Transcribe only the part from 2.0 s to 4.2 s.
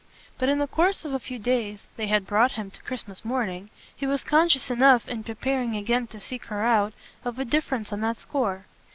had brought him to Christmas morning he